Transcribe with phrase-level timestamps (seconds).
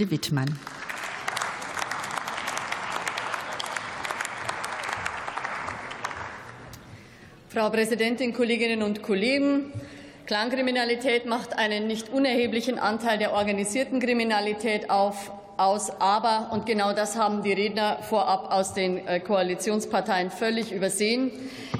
[0.00, 0.58] Wittmann.
[7.48, 9.72] Frau Präsidentin, Kolleginnen und Kollegen!
[10.26, 15.90] Clankriminalität macht einen nicht unerheblichen Anteil der organisierten Kriminalität auf, aus.
[16.00, 21.30] Aber, und genau das haben die Redner vorab aus den äh, Koalitionsparteien völlig übersehen,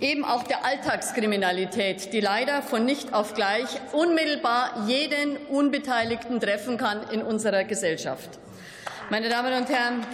[0.00, 7.00] eben auch der Alltagskriminalität, die leider von nicht auf gleich unmittelbar jeden Unbeteiligten treffen kann
[7.10, 8.38] in unserer Gesellschaft.
[9.10, 10.04] Meine Damen und Herren,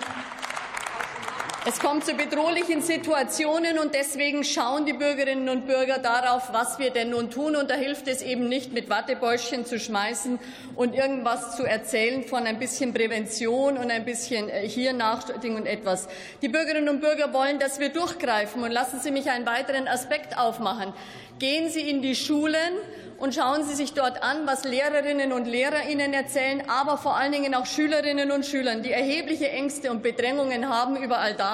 [1.64, 6.90] es kommt zu bedrohlichen Situationen, und deswegen schauen die Bürgerinnen und Bürger darauf, was wir
[6.90, 7.54] denn nun tun.
[7.54, 10.40] Und da hilft es eben nicht, mit Wattebäuschen zu schmeißen
[10.74, 15.66] und irgendwas zu erzählen von ein bisschen Prävention und ein bisschen äh, hier nachdenken und
[15.66, 16.08] etwas.
[16.40, 18.64] Die Bürgerinnen und Bürger wollen, dass wir durchgreifen.
[18.64, 20.92] Und lassen Sie mich einen weiteren Aspekt aufmachen.
[21.38, 22.72] Gehen Sie in die Schulen
[23.22, 27.30] und schauen Sie sich dort an, was Lehrerinnen und Lehrer Ihnen erzählen, aber vor allen
[27.30, 31.51] Dingen auch Schülerinnen und Schülern, die erhebliche Ängste und Bedrängungen haben überall da,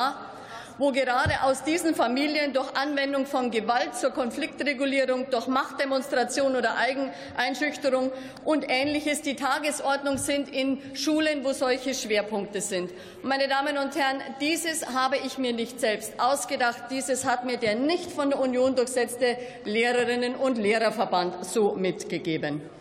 [0.78, 8.12] wo gerade aus diesen Familien durch Anwendung von Gewalt zur Konfliktregulierung, durch Machtdemonstration oder Eigeneinschüchterung
[8.44, 12.92] und Ähnliches die Tagesordnung sind in Schulen, wo solche Schwerpunkte sind.
[13.22, 16.84] Meine Damen und Herren, dieses habe ich mir nicht selbst ausgedacht.
[16.90, 22.77] Dieses hat mir der nicht von der Union durchsetzte Lehrerinnen- und Lehrerverband so mitgegeben.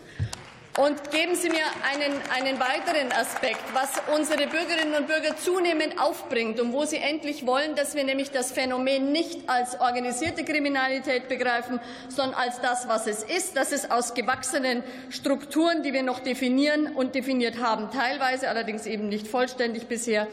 [0.78, 6.60] Und geben Sie mir einen, einen weiteren Aspekt, was unsere Bürgerinnen und Bürger zunehmend aufbringt
[6.60, 11.80] und wo sie endlich wollen, dass wir nämlich das Phänomen nicht als organisierte Kriminalität begreifen,
[12.10, 16.96] sondern als das, was es ist, dass es aus gewachsenen Strukturen, die wir noch definieren
[16.96, 20.28] und definiert haben, teilweise allerdings eben nicht vollständig bisher,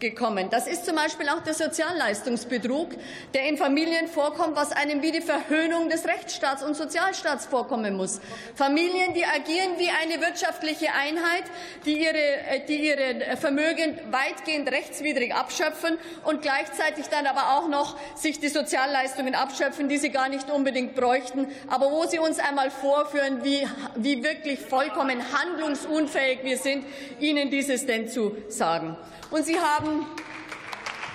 [0.00, 0.48] gekommen.
[0.50, 2.90] Das ist zum Beispiel auch der Sozialleistungsbetrug,
[3.34, 8.20] der in Familien vorkommt, was einem wie die Verhöhnung des Rechtsstaats und Sozialstaats vorkommen muss.
[8.54, 11.44] Familien, die agieren wie eine wirtschaftliche Einheit,
[11.84, 17.98] die ihre, äh, die ihre Vermögen weitgehend rechtswidrig abschöpfen und gleichzeitig dann aber auch noch
[18.16, 22.70] sich die Sozialleistungen abschöpfen, die sie gar nicht unbedingt bräuchten, aber wo sie uns einmal
[22.70, 23.66] vorführen, wie,
[23.96, 26.84] wie wirklich vollkommen handlungsunfähig wir sind,
[27.20, 28.96] ihnen dieses denn zu sagen.
[29.30, 30.06] Und Sie haben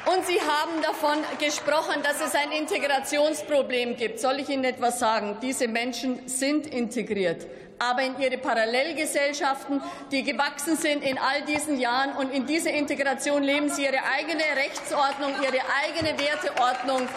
[0.05, 4.19] und Sie haben davon gesprochen, dass es ein Integrationsproblem gibt.
[4.19, 5.37] Soll ich Ihnen etwas sagen?
[5.41, 7.47] Diese Menschen sind integriert
[7.79, 12.13] aber in ihre Parallelgesellschaften, die gewachsen sind in all diesen Jahren.
[12.13, 17.07] Und in dieser Integration leben sie ihre eigene Rechtsordnung, ihre eigene Werteordnung.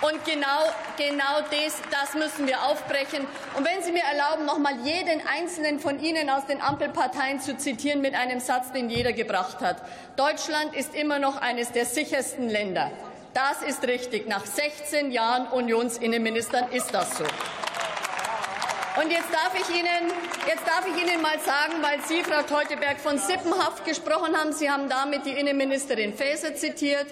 [0.00, 0.64] Und genau,
[0.98, 3.26] genau das, das müssen wir aufbrechen.
[3.56, 7.56] Und wenn Sie mir erlauben, noch mal jeden einzelnen von Ihnen aus den Ampelparteien zu
[7.56, 9.78] zitieren mit einem Satz, den jeder gebracht hat.
[10.16, 12.90] Deutschland ist immer noch eines der sichersten Länder.
[13.32, 14.28] Das ist richtig.
[14.28, 17.24] Nach 16 Jahren Unionsinnenministern ist das so.
[18.96, 20.12] Und jetzt darf ich Ihnen,
[20.46, 24.70] jetzt darf ich Ihnen mal sagen, weil Sie, Frau Teuteberg, von Sippenhaft gesprochen haben, Sie
[24.70, 27.06] haben damit die Innenministerin Faeser zitiert,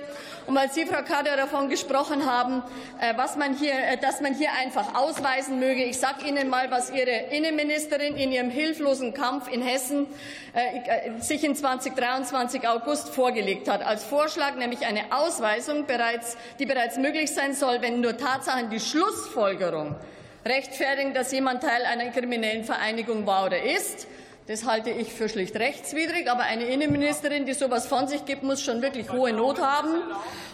[0.46, 2.62] und weil Sie, Frau Kader, davon gesprochen haben,
[3.00, 5.82] äh, was man hier, äh, dass man hier einfach ausweisen möge.
[5.82, 10.06] Ich sage Ihnen mal, was Ihre Innenministerin in ihrem hilflosen Kampf in Hessen
[10.52, 16.96] äh, sich in 2023 August vorgelegt hat, als Vorschlag, nämlich eine Ausweisung, bereits, die bereits
[16.96, 19.96] möglich sein soll, wenn nur Tatsachen die Schlussfolgerung
[20.44, 24.06] rechtfertigen, dass jemand Teil einer kriminellen Vereinigung war oder ist.
[24.48, 26.28] Das halte ich für schlicht rechtswidrig.
[26.30, 30.02] Aber eine Innenministerin, die sowas von sich gibt, muss schon wirklich hohe Not haben.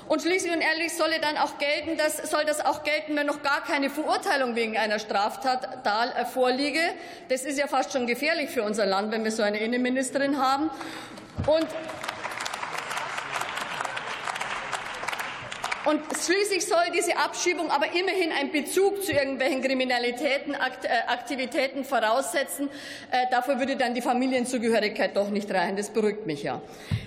[0.08, 3.42] Und schließlich und ehrlich soll dann auch gelten, dass, soll das auch gelten, wenn noch
[3.42, 6.80] gar keine Verurteilung wegen einer Straftat da äh, vorliege.
[7.28, 10.70] Das ist ja fast schon gefährlich für unser Land, wenn wir so eine Innenministerin haben.
[11.46, 11.66] Und
[15.88, 20.58] Und schließlich soll diese Abschiebung aber immerhin einen Bezug zu irgendwelchen Kriminalitäten, äh,
[21.06, 22.68] Aktivitäten voraussetzen.
[23.10, 25.76] Äh, dafür würde dann die Familienzugehörigkeit doch nicht reichen.
[25.76, 26.60] Das beruhigt mich ja.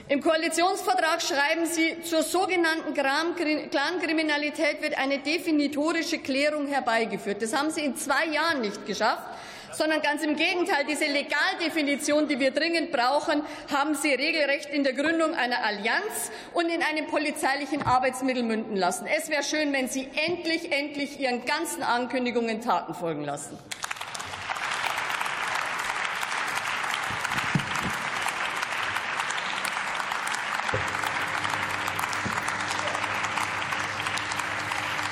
[0.08, 7.44] Im Koalitionsvertrag schreiben Sie, zur sogenannten Clankriminalität wird eine definitorische Klärung herbeigeführt.
[7.44, 9.28] Das haben Sie in zwei Jahren nicht geschafft
[9.74, 10.86] sondern ganz im Gegenteil.
[10.88, 16.66] Diese Legaldefinition, die wir dringend brauchen, haben Sie regelrecht in der Gründung einer Allianz und
[16.68, 19.06] in einem polizeilichen Arbeitsmittel münden lassen.
[19.06, 23.57] Es wäre schön, wenn Sie endlich, endlich Ihren ganzen Ankündigungen Taten folgen lassen.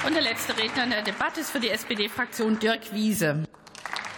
[0.05, 3.43] Und der letzte Redner in der Debatte ist für die SPD-Fraktion Dirk Wiese.